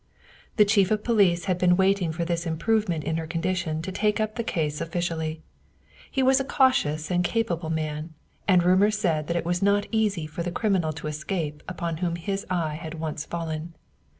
[0.55, 3.91] The chief of police had been waiting for this improve ment in her condition to
[3.91, 5.43] take up the case officially.
[6.09, 8.15] He was a cautious and capable man,
[8.47, 12.15] and rumor said that it was not easy for the criminal to escape upon whom
[12.15, 13.75] his eye had once fallen.